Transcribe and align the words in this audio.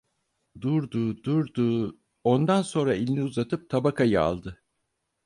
Durdu, 0.61 1.23
durdu, 1.23 1.99
ondan 2.23 2.61
sonra 2.61 2.95
elini 2.95 3.23
uzatıp 3.23 3.69
tabakayı 3.69 4.21
aldı. 4.21 4.63